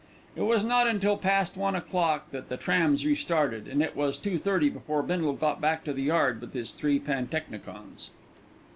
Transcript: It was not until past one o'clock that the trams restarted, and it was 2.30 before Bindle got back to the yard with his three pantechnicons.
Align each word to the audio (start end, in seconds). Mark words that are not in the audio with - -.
It 0.35 0.41
was 0.41 0.63
not 0.63 0.87
until 0.87 1.15
past 1.15 1.55
one 1.55 1.75
o'clock 1.75 2.31
that 2.31 2.49
the 2.49 2.57
trams 2.57 3.05
restarted, 3.05 3.67
and 3.67 3.83
it 3.83 3.95
was 3.95 4.17
2.30 4.17 4.73
before 4.73 5.03
Bindle 5.03 5.33
got 5.33 5.61
back 5.61 5.83
to 5.83 5.93
the 5.93 6.01
yard 6.01 6.41
with 6.41 6.53
his 6.55 6.71
three 6.73 6.99
pantechnicons. 6.99 8.09